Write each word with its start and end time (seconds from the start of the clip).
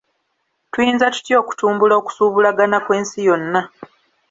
Tuyinza 0.71 1.05
tutya 1.15 1.35
okutumbula 1.41 1.93
okusuubulagana 2.01 2.77
kw'ensi 2.85 3.19
yonna. 3.27 3.61